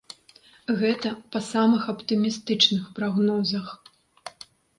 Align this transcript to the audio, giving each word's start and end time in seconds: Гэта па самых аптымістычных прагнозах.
Гэта 0.79 1.11
па 1.35 1.41
самых 1.49 1.83
аптымістычных 1.93 2.89
прагнозах. 2.97 3.67